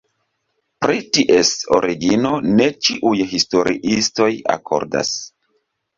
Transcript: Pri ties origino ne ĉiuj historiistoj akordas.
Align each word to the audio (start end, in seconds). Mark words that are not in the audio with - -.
Pri 0.85 1.01
ties 1.17 1.51
origino 1.77 2.31
ne 2.47 2.69
ĉiuj 2.87 3.13
historiistoj 3.35 4.31
akordas. 4.59 5.13